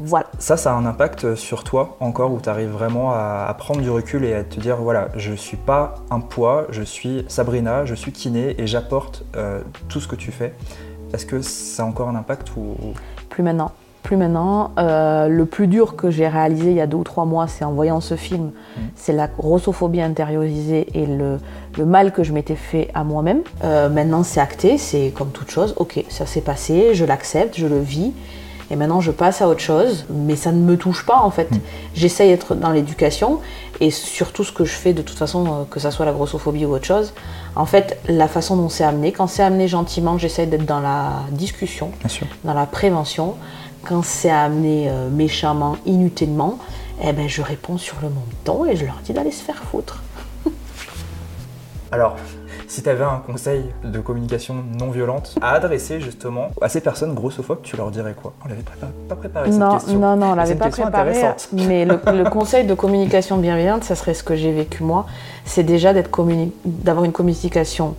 Voilà. 0.00 0.26
Ça, 0.38 0.56
ça 0.56 0.72
a 0.72 0.74
un 0.74 0.86
impact 0.86 1.34
sur 1.34 1.64
toi 1.64 1.96
encore 2.00 2.32
où 2.32 2.40
tu 2.40 2.48
arrives 2.48 2.70
vraiment 2.70 3.12
à, 3.12 3.46
à 3.48 3.54
prendre 3.54 3.80
du 3.80 3.90
recul 3.90 4.24
et 4.24 4.34
à 4.34 4.44
te 4.44 4.58
dire 4.58 4.76
voilà, 4.76 5.08
je 5.16 5.32
suis 5.32 5.56
pas 5.56 5.96
un 6.10 6.20
poids, 6.20 6.66
je 6.70 6.82
suis 6.82 7.24
Sabrina, 7.28 7.84
je 7.84 7.94
suis 7.94 8.12
kiné 8.12 8.60
et 8.60 8.66
j'apporte 8.66 9.24
euh, 9.36 9.60
tout 9.88 10.00
ce 10.00 10.08
que 10.08 10.16
tu 10.16 10.32
fais. 10.32 10.54
Est-ce 11.12 11.26
que 11.26 11.42
ça 11.42 11.82
a 11.82 11.86
encore 11.86 12.08
un 12.08 12.16
impact 12.16 12.48
ou 12.56 12.74
Plus 13.28 13.42
maintenant. 13.42 13.72
Plus 14.02 14.16
maintenant. 14.16 14.72
Euh, 14.78 15.28
le 15.28 15.46
plus 15.46 15.68
dur 15.68 15.94
que 15.94 16.10
j'ai 16.10 16.26
réalisé 16.26 16.70
il 16.70 16.76
y 16.76 16.80
a 16.80 16.86
deux 16.88 16.96
ou 16.96 17.04
trois 17.04 17.24
mois, 17.24 17.46
c'est 17.46 17.64
en 17.64 17.72
voyant 17.72 18.00
ce 18.00 18.16
film, 18.16 18.50
c'est 18.96 19.12
la 19.12 19.28
grossophobie 19.28 20.00
intériorisée 20.00 20.88
et 20.94 21.06
le, 21.06 21.38
le 21.78 21.86
mal 21.86 22.12
que 22.12 22.24
je 22.24 22.32
m'étais 22.32 22.56
fait 22.56 22.88
à 22.94 23.04
moi-même. 23.04 23.42
Euh, 23.62 23.88
maintenant, 23.88 24.24
c'est 24.24 24.40
acté, 24.40 24.76
c'est 24.76 25.12
comme 25.14 25.30
toute 25.30 25.50
chose. 25.50 25.74
Ok, 25.76 26.04
ça 26.08 26.26
s'est 26.26 26.40
passé, 26.40 26.94
je 26.94 27.04
l'accepte, 27.04 27.56
je 27.56 27.66
le 27.68 27.78
vis. 27.78 28.12
Et 28.72 28.76
maintenant, 28.76 29.02
je 29.02 29.10
passe 29.10 29.42
à 29.42 29.48
autre 29.48 29.60
chose, 29.60 30.06
mais 30.08 30.34
ça 30.34 30.50
ne 30.50 30.62
me 30.62 30.78
touche 30.78 31.04
pas 31.04 31.18
en 31.18 31.30
fait. 31.30 31.48
J'essaye 31.94 32.30
d'être 32.30 32.54
dans 32.54 32.70
l'éducation 32.70 33.40
et 33.80 33.90
surtout 33.90 34.44
ce 34.44 34.52
que 34.52 34.64
je 34.64 34.72
fais 34.72 34.94
de 34.94 35.02
toute 35.02 35.18
façon, 35.18 35.46
euh, 35.46 35.64
que 35.70 35.78
ça 35.78 35.90
soit 35.90 36.06
la 36.06 36.12
grossophobie 36.12 36.64
ou 36.64 36.72
autre 36.72 36.86
chose, 36.86 37.12
en 37.54 37.66
fait, 37.66 38.00
la 38.08 38.28
façon 38.28 38.56
dont 38.56 38.70
c'est 38.70 38.84
amené, 38.84 39.12
quand 39.12 39.26
c'est 39.26 39.42
amené 39.42 39.68
gentiment, 39.68 40.16
j'essaye 40.16 40.46
d'être 40.46 40.64
dans 40.64 40.80
la 40.80 41.10
discussion, 41.32 41.92
dans 42.44 42.54
la 42.54 42.64
prévention. 42.64 43.34
Quand 43.86 44.02
c'est 44.02 44.30
amené 44.30 44.88
euh, 44.88 45.10
méchamment, 45.10 45.76
inutilement, 45.84 46.58
eh 47.04 47.12
ben, 47.12 47.28
je 47.28 47.42
réponds 47.42 47.76
sur 47.76 47.96
le 48.00 48.08
montant 48.08 48.64
et 48.64 48.74
je 48.74 48.86
leur 48.86 49.00
dis 49.04 49.12
d'aller 49.12 49.32
se 49.32 49.42
faire 49.42 49.62
foutre. 49.70 50.02
Alors, 51.90 52.16
si 52.72 52.82
tu 52.82 52.88
avais 52.88 53.04
un 53.04 53.18
conseil 53.26 53.64
de 53.84 53.98
communication 54.00 54.54
non 54.80 54.90
violente 54.90 55.34
à 55.42 55.50
adresser 55.52 56.00
justement 56.00 56.48
à 56.62 56.70
ces 56.70 56.80
personnes 56.80 57.12
grossophobes, 57.12 57.60
tu 57.62 57.76
leur 57.76 57.90
dirais 57.90 58.14
quoi? 58.20 58.32
On 58.42 58.48
l'avait 58.48 58.62
pas, 58.62 58.72
pas 59.10 59.14
préparé 59.14 59.50
cette 59.52 59.60
non, 59.60 59.74
question. 59.74 59.98
non, 59.98 60.16
non, 60.16 60.30
on 60.32 60.34
l'avait 60.34 60.54
pas 60.54 60.70
préparé. 60.70 61.10
intéressante. 61.10 61.48
Mais 61.52 61.84
le, 61.84 62.00
le 62.14 62.30
conseil 62.30 62.66
de 62.66 62.72
communication 62.72 63.36
bienveillante, 63.36 63.84
ça 63.84 63.94
serait 63.94 64.14
ce 64.14 64.22
que 64.22 64.36
j'ai 64.36 64.52
vécu 64.52 64.84
moi, 64.84 65.04
c'est 65.44 65.64
déjà 65.64 65.92
d'être 65.92 66.08
d'avoir 66.64 67.04
une 67.04 67.12
communication 67.12 67.94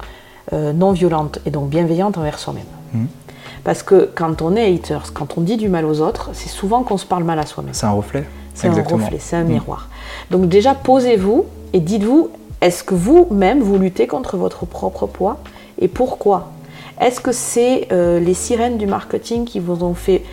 euh, 0.54 0.74
non 0.74 0.92
violente 0.92 1.38
et 1.46 1.52
donc 1.52 1.70
bienveillante 1.70 2.18
envers 2.18 2.40
soi-même. 2.40 2.64
Mhm. 2.94 3.08
Parce 3.64 3.84
que 3.84 4.10
quand 4.16 4.42
on 4.42 4.56
est 4.56 4.74
haters, 4.74 5.14
quand 5.14 5.38
on 5.38 5.42
dit 5.42 5.58
du 5.58 5.70
mal 5.70 5.86
aux 5.86 6.02
autres, 6.02 6.32
c'est 6.34 6.50
souvent 6.50 6.82
qu'on 6.82 6.98
se 6.98 7.06
parle 7.06 7.24
mal 7.26 7.38
à 7.38 7.46
soi-même. 7.46 7.74
C'est 7.76 7.86
un 7.86 7.92
reflet 7.92 8.26
C'est 8.56 8.70
un 8.70 8.74
reflet, 8.74 9.20
c'est 9.20 9.36
un 9.36 9.44
Mm. 9.44 9.48
miroir. 9.50 9.88
Donc 10.32 10.48
déjà, 10.50 10.74
posez-vous 10.74 11.46
et 11.74 11.80
dites-vous, 11.80 12.32
est-ce 12.64 12.86
que 12.86 12.96
vous-même, 12.96 13.60
vous 13.60 13.78
luttez 13.78 14.08
contre 14.08 14.38
votre 14.38 14.66
propre 14.66 15.06
poids 15.06 15.40
et 15.82 15.90
pourquoi? 15.90 16.54
Est-ce 17.02 17.20
que 17.20 17.34
c'est 17.34 17.90
euh, 17.92 18.22
les 18.22 18.34
sirènes 18.34 18.78
du 18.78 18.88
marketing 18.88 19.44
qui 19.44 19.60
vous 19.60 19.84
ont 19.84 19.94
fait 19.94 20.24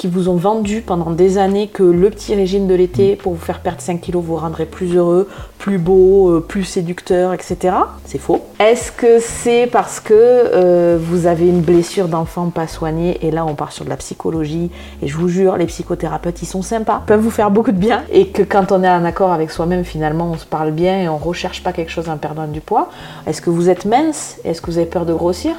qui 0.00 0.08
vous 0.08 0.30
ont 0.30 0.36
vendu 0.36 0.80
pendant 0.80 1.10
des 1.10 1.36
années 1.36 1.66
que 1.66 1.82
le 1.82 2.08
petit 2.08 2.34
régime 2.34 2.66
de 2.66 2.74
l'été 2.74 3.16
pour 3.16 3.34
vous 3.34 3.38
faire 3.38 3.60
perdre 3.60 3.82
5 3.82 4.00
kilos 4.00 4.24
vous 4.24 4.36
rendrait 4.36 4.64
plus 4.64 4.96
heureux, 4.96 5.28
plus 5.58 5.76
beau, 5.76 6.30
euh, 6.30 6.40
plus 6.40 6.64
séducteur, 6.64 7.34
etc. 7.34 7.74
C'est 8.06 8.16
faux. 8.16 8.40
Est-ce 8.58 8.92
que 8.92 9.18
c'est 9.18 9.68
parce 9.70 10.00
que 10.00 10.14
euh, 10.14 10.98
vous 10.98 11.26
avez 11.26 11.46
une 11.48 11.60
blessure 11.60 12.08
d'enfant 12.08 12.48
pas 12.48 12.66
soignée 12.66 13.18
et 13.20 13.30
là 13.30 13.44
on 13.44 13.54
part 13.54 13.72
sur 13.72 13.84
de 13.84 13.90
la 13.90 13.98
psychologie 13.98 14.70
et 15.02 15.06
je 15.06 15.18
vous 15.18 15.28
jure 15.28 15.58
les 15.58 15.66
psychothérapeutes 15.66 16.40
ils 16.40 16.46
sont 16.46 16.62
sympas, 16.62 17.02
peuvent 17.06 17.20
vous 17.20 17.30
faire 17.30 17.50
beaucoup 17.50 17.72
de 17.72 17.76
bien 17.76 18.04
et 18.10 18.28
que 18.28 18.42
quand 18.42 18.72
on 18.72 18.82
est 18.82 18.88
en 18.88 19.04
accord 19.04 19.32
avec 19.32 19.50
soi-même 19.50 19.84
finalement 19.84 20.30
on 20.32 20.38
se 20.38 20.46
parle 20.46 20.70
bien 20.70 20.98
et 20.98 21.10
on 21.10 21.18
recherche 21.18 21.62
pas 21.62 21.74
quelque 21.74 21.90
chose 21.90 22.08
en 22.08 22.16
perdant 22.16 22.46
du 22.46 22.62
poids. 22.62 22.88
Est-ce 23.26 23.42
que 23.42 23.50
vous 23.50 23.68
êtes 23.68 23.84
mince? 23.84 24.38
Est-ce 24.44 24.62
que 24.62 24.70
vous 24.70 24.78
avez 24.78 24.86
peur 24.86 25.04
de 25.04 25.12
grossir? 25.12 25.56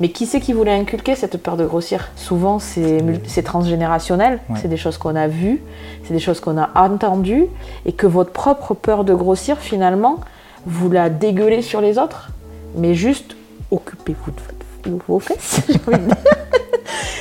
Mais 0.00 0.08
qui 0.10 0.26
c'est 0.26 0.40
qui 0.40 0.52
voulait 0.52 0.74
inculquer 0.74 1.14
cette 1.14 1.36
peur 1.42 1.56
de 1.56 1.64
grossir? 1.66 2.10
Souvent, 2.16 2.58
c'est 2.58 3.42
transgénérationnel, 3.44 4.40
Ouais. 4.48 4.58
c'est 4.60 4.68
des 4.68 4.76
choses 4.76 4.98
qu'on 4.98 5.14
a 5.16 5.28
vues, 5.28 5.60
c'est 6.04 6.12
des 6.12 6.18
choses 6.20 6.40
qu'on 6.40 6.58
a 6.58 6.70
entendues, 6.74 7.46
et 7.86 7.92
que 7.92 8.06
votre 8.06 8.30
propre 8.32 8.74
peur 8.74 9.04
de 9.04 9.14
grossir, 9.14 9.58
finalement, 9.58 10.18
vous 10.66 10.90
la 10.90 11.10
dégueulez 11.10 11.62
sur 11.62 11.80
les 11.80 11.98
autres, 11.98 12.30
mais 12.76 12.94
juste 12.94 13.36
occupez-vous 13.70 14.30
de, 14.30 14.36
votre- 14.40 14.90
de 14.96 15.02
vos 15.08 15.18
fesses. 15.20 15.60
j'ai 15.68 15.80
envie 15.86 16.02
de 16.02 16.06
dire. 16.08 16.16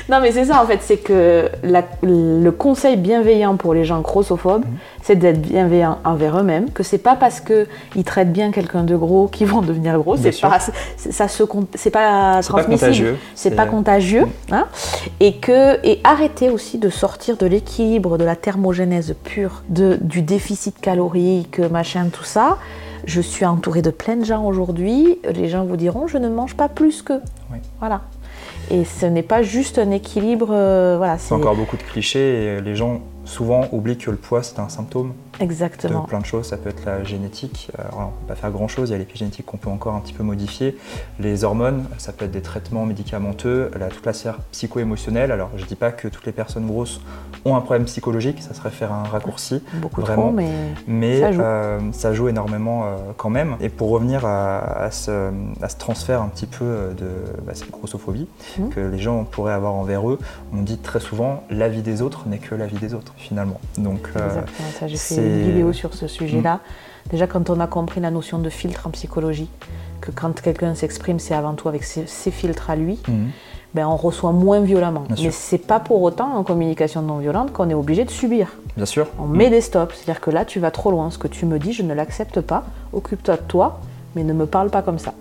Non, 0.09 0.19
mais 0.21 0.31
c'est 0.31 0.45
ça 0.45 0.61
en 0.61 0.65
fait, 0.65 0.79
c'est 0.81 0.97
que 0.97 1.49
la- 1.63 1.83
le 2.01 2.49
conseil 2.51 2.97
bienveillant 2.97 3.55
pour 3.57 3.73
les 3.73 3.85
gens 3.85 4.01
grossophobes, 4.01 4.65
c'est 5.01 5.15
d'être 5.15 5.41
bienveillant 5.41 5.99
envers 6.05 6.39
eux-mêmes, 6.39 6.69
que 6.71 6.83
c'est 6.83 6.97
pas 6.97 7.15
parce 7.15 7.39
qu'ils 7.41 8.03
traitent 8.05 8.31
bien 8.33 8.51
quelqu'un 8.51 8.83
de 8.83 8.95
gros 8.95 9.27
qu'ils 9.27 9.47
vont 9.47 9.61
devenir 9.61 9.97
gros, 9.99 10.15
c'est 10.17 10.31
pas, 10.41 10.59
c'est- 10.97 11.11
ça 11.11 11.27
se, 11.27 11.43
c'est 11.75 11.89
pas 11.89 12.41
C'est 12.41 12.51
pas 12.51 12.59
transmissible, 12.63 12.79
contagieux. 12.79 13.17
c'est 13.35 13.51
pas 13.55 13.65
contagieux, 13.65 14.25
hein, 14.51 14.65
et 15.19 15.37
que 15.37 15.85
et 15.85 15.99
arrêter 16.03 16.49
aussi 16.49 16.77
de 16.77 16.89
sortir 16.89 17.37
de 17.37 17.45
l'équilibre, 17.45 18.17
de 18.17 18.23
la 18.23 18.35
thermogénèse 18.35 19.15
pure, 19.23 19.63
de, 19.69 19.97
du 20.01 20.21
déficit 20.21 20.79
calorique, 20.79 21.59
machin, 21.59 22.07
tout 22.11 22.23
ça. 22.23 22.57
Je 23.05 23.19
suis 23.19 23.45
entourée 23.45 23.81
de 23.81 23.89
plein 23.89 24.15
de 24.15 24.23
gens 24.23 24.45
aujourd'hui. 24.45 25.19
Les 25.35 25.49
gens 25.49 25.65
vous 25.65 25.75
diront, 25.75 26.07
je 26.07 26.17
ne 26.17 26.29
mange 26.29 26.55
pas 26.55 26.69
plus 26.69 27.01
que. 27.01 27.13
Oui. 27.51 27.57
Voilà. 27.79 28.01
Et 28.71 28.85
ce 28.85 29.05
n'est 29.05 29.23
pas 29.23 29.43
juste 29.43 29.77
un 29.77 29.91
équilibre. 29.91 30.49
euh, 30.51 30.95
voilà, 30.97 31.17
C'est 31.17 31.33
encore 31.33 31.55
beaucoup 31.55 31.77
de 31.77 31.83
clichés 31.83 32.45
et 32.57 32.61
les 32.61 32.75
gens 32.75 33.01
souvent 33.25 33.67
oublie 33.71 33.97
que 33.97 34.09
le 34.11 34.17
poids 34.17 34.41
c'est 34.43 34.59
un 34.59 34.69
symptôme 34.69 35.13
Exactement. 35.39 36.03
de 36.03 36.07
plein 36.07 36.19
de 36.19 36.25
choses. 36.25 36.45
Ça 36.47 36.57
peut 36.57 36.69
être 36.69 36.85
la 36.85 37.03
génétique, 37.03 37.69
alors, 37.77 38.13
on 38.15 38.21
peut 38.21 38.27
pas 38.27 38.35
faire 38.35 38.51
grand 38.51 38.67
chose, 38.67 38.89
il 38.89 38.93
y 38.93 38.95
a 38.95 38.97
l'épigénétique 38.99 39.45
qu'on 39.45 39.57
peut 39.57 39.69
encore 39.69 39.95
un 39.95 39.99
petit 39.99 40.13
peu 40.13 40.23
modifier. 40.23 40.77
Les 41.19 41.43
hormones, 41.43 41.85
ça 41.97 42.13
peut 42.13 42.25
être 42.25 42.31
des 42.31 42.41
traitements 42.41 42.85
médicamenteux, 42.85 43.71
la, 43.79 43.87
toute 43.87 44.05
la 44.05 44.13
sphère 44.13 44.39
psycho-émotionnelle. 44.51 45.31
Alors 45.31 45.49
je 45.57 45.65
dis 45.65 45.75
pas 45.75 45.91
que 45.91 46.07
toutes 46.07 46.25
les 46.25 46.31
personnes 46.31 46.65
grosses 46.67 47.01
ont 47.45 47.55
un 47.55 47.61
problème 47.61 47.85
psychologique, 47.85 48.41
ça 48.41 48.53
serait 48.53 48.69
faire 48.69 48.93
un 48.93 49.03
raccourci. 49.03 49.61
Beaucoup 49.75 50.01
vraiment. 50.01 50.23
trop, 50.23 50.31
mais, 50.31 50.49
Mais 50.87 51.19
Ça 51.19 51.31
joue. 51.31 51.41
euh, 51.41 51.79
ça 51.91 52.13
joue 52.13 52.29
énormément 52.29 52.85
euh, 52.85 52.95
quand 53.17 53.29
même. 53.29 53.55
Et 53.59 53.69
pour 53.69 53.89
revenir 53.89 54.25
à, 54.25 54.59
à 54.83 54.91
ce, 54.91 55.31
à 55.61 55.67
ce 55.69 55.77
transfert 55.77 56.21
un 56.21 56.27
petit 56.29 56.45
peu 56.45 56.63
euh, 56.63 56.93
de 56.93 57.07
bah, 57.45 57.53
cette 57.55 57.71
grossophobie 57.71 58.27
Mhm. 58.57 58.69
que 58.69 58.79
les 58.79 58.99
gens 58.99 59.23
pourraient 59.23 59.53
avoir 59.53 59.73
envers 59.73 60.09
eux, 60.09 60.19
on 60.53 60.61
dit 60.61 60.77
très 60.77 60.99
souvent 60.99 61.43
la 61.49 61.67
vie 61.69 61.81
des 61.81 62.01
autres 62.01 62.27
n'est 62.27 62.37
que 62.37 62.55
la 62.55 62.65
vie 62.67 62.77
des 62.77 62.93
autres 62.93 63.13
finalement. 63.17 63.59
Donc 63.77 64.09
euh, 64.15 64.25
Exactement, 64.25 64.67
ça, 64.79 64.87
j'ai 64.87 64.97
fait 64.97 65.15
c'est- 65.15 65.22
une 65.25 65.43
vidéo 65.51 65.73
sur 65.73 65.93
ce 65.93 66.07
sujet-là. 66.07 66.59
Déjà, 67.09 67.27
quand 67.27 67.49
on 67.49 67.59
a 67.59 67.67
compris 67.67 67.99
la 67.99 68.11
notion 68.11 68.39
de 68.39 68.49
filtre 68.49 68.87
en 68.87 68.89
psychologie, 68.91 69.49
que 70.01 70.11
quand 70.11 70.41
quelqu'un 70.41 70.75
s'exprime, 70.75 71.19
c'est 71.19 71.33
avant 71.33 71.53
tout 71.53 71.67
avec 71.69 71.83
ses, 71.83 72.07
ses 72.07 72.31
filtres 72.31 72.69
à 72.69 72.75
lui, 72.75 72.99
mhm. 73.07 73.29
ben, 73.73 73.87
on 73.87 73.95
reçoit 73.95 74.31
moins 74.31 74.61
violemment. 74.61 75.03
Bien. 75.09 75.25
Mais 75.25 75.31
c'est 75.31 75.57
pas 75.57 75.79
pour 75.79 76.01
autant 76.01 76.35
en 76.35 76.43
communication 76.43 77.01
non 77.01 77.17
violente 77.17 77.51
qu'on 77.51 77.69
est 77.69 77.73
obligé 77.73 78.05
de 78.05 78.09
subir. 78.09 78.47
bien 78.75 78.85
sûr. 78.85 79.07
On 79.19 79.25
met 79.25 79.49
des 79.49 79.61
stops, 79.61 79.95
c'est-à-dire 79.95 80.21
que 80.21 80.31
là, 80.31 80.45
tu 80.45 80.59
vas 80.59 80.71
trop 80.71 80.91
loin. 80.91 81.09
Ce 81.11 81.17
que 81.17 81.27
tu 81.27 81.45
me 81.45 81.59
dis, 81.59 81.73
je 81.73 81.83
ne 81.83 81.93
l'accepte 81.93 82.41
pas. 82.41 82.63
Occupe-toi 82.93 83.35
de 83.35 83.41
toi, 83.41 83.79
mais 84.15 84.23
ne 84.23 84.33
me 84.33 84.45
parle 84.45 84.69
pas 84.69 84.81
comme 84.81 84.99
ça. 84.99 85.13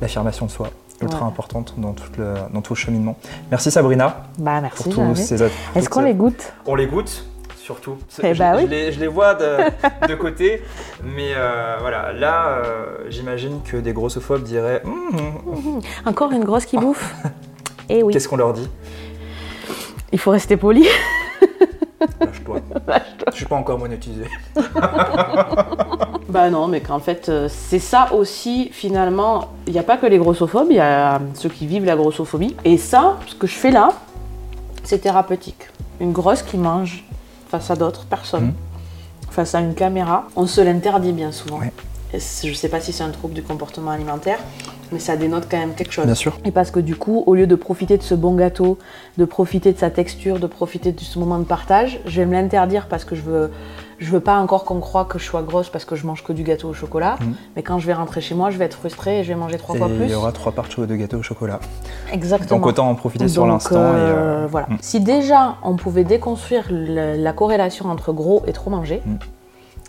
L'affirmation 0.00 0.46
de 0.46 0.50
soi, 0.50 0.68
ultra 1.00 1.20
Ouais. 1.20 1.26
importante 1.26 1.74
dans 1.78 1.92
tout, 1.92 2.10
le, 2.18 2.34
dans 2.52 2.60
tout 2.60 2.72
le 2.74 2.78
cheminement. 2.78 3.16
Merci 3.50 3.70
Sabrina 3.70 4.24
Bah 4.38 4.60
pour 4.74 5.04
merci. 5.04 5.34
Est-ce 5.74 5.88
qu'on 5.88 6.00
les 6.00 6.14
goûte? 6.14 6.52
On 6.66 6.74
les 6.74 6.86
goûte 6.86 7.24
surtout. 7.62 7.96
Eh 8.22 8.34
je, 8.34 8.38
bah 8.38 8.52
je 8.58 8.64
oui. 8.64 8.68
les, 8.68 8.92
je 8.92 9.00
les 9.00 9.06
vois 9.06 9.34
de, 9.34 9.56
de 10.08 10.14
côté, 10.14 10.62
mais 11.04 11.30
euh, 11.34 11.76
voilà, 11.80 12.12
là, 12.12 12.48
euh, 12.64 12.96
j'imagine 13.08 13.60
que 13.62 13.76
des 13.76 13.92
grossophobes 13.92 14.42
diraient 14.42 14.82
Hum, 14.84 15.10
hum, 15.46 15.80
Encore 16.04 16.32
une 16.32 16.44
grosse 16.44 16.66
qui 16.66 16.76
bouffe 16.76 17.14
Eh 17.88 18.02
oui, 18.02 18.12
Qu'est-ce 18.12 18.28
qu'on 18.28 18.36
leur 18.36 18.52
dit? 18.52 18.68
Il 20.12 20.18
faut 20.18 20.30
rester 20.32 20.56
poli. 20.56 20.86
Lâche-toi. 22.20 22.58
Je 23.30 23.36
suis 23.36 23.46
pas 23.46 23.54
encore 23.56 23.78
monétisé. 23.78 24.24
Bah 26.28 26.50
non, 26.50 26.66
mais 26.66 26.80
qu'en 26.80 26.98
fait, 26.98 27.28
euh, 27.28 27.46
c'est 27.48 27.78
ça 27.78 28.12
aussi, 28.12 28.70
finalement, 28.72 29.52
il 29.66 29.72
n'y 29.74 29.78
a 29.78 29.82
pas 29.82 29.96
que 29.98 30.06
les 30.06 30.18
grossophobes, 30.18 30.68
il 30.70 30.76
y 30.76 30.80
a 30.80 31.20
ceux 31.34 31.48
qui 31.48 31.66
vivent 31.66 31.84
la 31.84 31.94
grossophobie. 31.96 32.56
Et 32.64 32.76
ça, 32.78 33.18
ce 33.26 33.34
que 33.34 33.46
je 33.46 33.54
fais 33.54 33.70
là, 33.70 33.90
c'est 34.82 34.98
thérapeutique. 34.98 35.68
Une 36.00 36.12
grosse 36.12 36.42
qui 36.42 36.56
mange 36.56 37.04
face 37.52 37.70
à 37.70 37.76
d'autres 37.76 38.06
personnes, 38.06 38.46
Mhm. 38.46 38.52
face 39.30 39.54
à 39.54 39.60
une 39.60 39.74
caméra, 39.74 40.24
on 40.36 40.46
se 40.46 40.62
l'interdit 40.62 41.12
bien 41.12 41.32
souvent. 41.32 41.58
Ouais. 41.58 41.70
Et 42.14 42.18
c'est- 42.18 42.48
je 42.48 42.54
sais 42.54 42.68
pas 42.70 42.80
si 42.80 42.92
c'est 42.94 43.04
un 43.04 43.10
trouble 43.10 43.34
du 43.34 43.42
comportement 43.42 43.90
alimentaire, 43.90 44.38
mais 44.90 44.98
ça 44.98 45.16
dénote 45.16 45.48
quand 45.50 45.58
même 45.58 45.74
quelque 45.74 45.92
chose. 45.92 46.06
Bien 46.06 46.14
sûr. 46.14 46.38
Et 46.46 46.50
parce 46.50 46.70
que 46.70 46.80
du 46.80 46.96
coup, 46.96 47.22
au 47.26 47.34
lieu 47.34 47.46
de 47.46 47.54
profiter 47.54 47.98
de 47.98 48.02
ce 48.02 48.14
bon 48.14 48.34
gâteau, 48.36 48.78
de 49.18 49.26
profiter 49.26 49.72
de 49.74 49.78
sa 49.78 49.90
texture, 49.90 50.38
de 50.38 50.46
profiter 50.46 50.92
de 50.92 51.00
ce 51.00 51.18
moment 51.18 51.38
de 51.38 51.44
partage, 51.44 52.00
je 52.06 52.20
vais 52.22 52.26
me 52.26 52.32
l'interdire 52.32 52.86
parce 52.88 53.04
que 53.04 53.14
je 53.14 53.20
veux, 53.22 53.50
je 54.02 54.10
veux 54.10 54.20
pas 54.20 54.36
encore 54.38 54.64
qu'on 54.64 54.80
croit 54.80 55.04
que 55.04 55.18
je 55.18 55.24
sois 55.24 55.42
grosse 55.42 55.68
parce 55.70 55.84
que 55.84 55.96
je 55.96 56.06
mange 56.06 56.22
que 56.24 56.32
du 56.32 56.42
gâteau 56.42 56.68
au 56.68 56.74
chocolat. 56.74 57.16
Mhm. 57.20 57.34
Mais 57.56 57.62
quand 57.62 57.78
je 57.78 57.86
vais 57.86 57.94
rentrer 57.94 58.20
chez 58.20 58.34
moi, 58.34 58.50
je 58.50 58.58
vais 58.58 58.64
être 58.64 58.76
frustrée 58.76 59.20
et 59.20 59.24
je 59.24 59.28
vais 59.28 59.38
manger 59.38 59.58
trois 59.58 59.74
Et 59.76 59.78
fois 59.78 59.88
plus. 59.88 60.04
il 60.04 60.10
y 60.10 60.14
aura 60.14 60.32
trois 60.32 60.52
parts 60.52 60.68
de 60.76 60.94
gâteau 60.96 61.18
au 61.18 61.22
chocolat. 61.22 61.60
Exactement. 62.12 62.58
Donc 62.58 62.66
autant 62.66 62.88
en 62.90 62.94
profiter 62.94 63.28
sur 63.28 63.46
l'instant. 63.46 63.76
et, 63.76 63.78
euh, 63.78 64.44
euh, 64.44 64.46
voilà. 64.50 64.66
mm. 64.68 64.76
Si 64.80 65.00
déjà 65.00 65.56
on 65.62 65.76
pouvait 65.76 66.04
déconstruire 66.04 66.66
le- 66.70 67.16
la 67.16 67.32
corrélation 67.32 67.86
entre 67.90 68.12
gros 68.12 68.42
et 68.46 68.52
trop 68.52 68.70
manger, 68.70 69.02
Mm. 69.06 69.16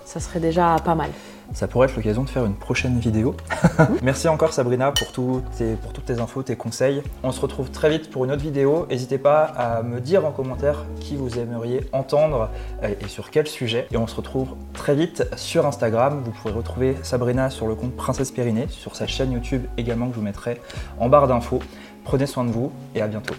ça 0.06 0.20
serait 0.20 0.40
déjà 0.40 0.76
pas 0.84 0.96
mal. 0.96 1.10
Ça 1.54 1.68
pourrait 1.68 1.88
être 1.88 1.96
l'occasion 1.96 2.24
de 2.24 2.30
faire 2.30 2.46
une 2.46 2.56
prochaine 2.56 3.00
vidéo. 3.00 3.36
Merci 4.04 4.28
encore 4.28 4.54
Sabrina 4.54 4.92
pour, 4.92 5.12
tout 5.12 5.42
tes- 5.58 5.76
pour 5.76 5.94
toutes 5.94 6.06
tes 6.06 6.20
infos, 6.20 6.42
tes 6.44 6.56
conseils. 6.56 7.04
On 7.22 7.32
se 7.32 7.40
retrouve 7.40 7.70
très 7.70 7.90
vite 7.90 8.10
pour 8.10 8.26
une 8.26 8.32
autre 8.32 8.42
vidéo. 8.42 8.88
N'hésitez 8.90 9.18
pas 9.20 9.44
à 9.44 9.84
me 9.84 10.00
dire 10.02 10.26
en 10.26 10.32
commentaire 10.32 10.86
qui 11.00 11.16
vous 11.16 11.38
aimeriez 11.38 11.88
entendre 11.92 12.50
euh, 12.84 12.94
et 13.00 13.08
sur 13.08 13.30
quel 13.30 13.48
sujet. 13.48 13.88
Et 13.92 13.98
on 13.98 14.08
se 14.08 14.16
retrouve 14.16 14.50
très 14.74 14.96
vite 14.96 15.24
sur 15.36 15.66
Instagram. 15.68 16.22
Vous 16.26 16.32
pourrez 16.32 16.54
retrouver 16.54 16.98
Sabrina 17.04 17.50
sur 17.52 17.68
le 17.68 17.76
compte 17.76 17.96
Princesse 17.96 18.32
Périnée, 18.32 18.66
sur 18.70 18.96
sa 18.96 19.06
chaîne 19.06 19.32
YouTube 19.32 19.64
également 19.78 20.08
que 20.08 20.14
je 20.14 20.18
vous 20.20 20.26
mettrai 20.26 20.60
en 21.00 21.08
barre 21.08 21.28
d'infos. 21.28 21.60
Prenez 22.04 22.26
soin 22.26 22.44
de 22.46 22.52
vous 22.52 22.72
et 22.96 23.02
à 23.02 23.08
bientôt. 23.08 23.36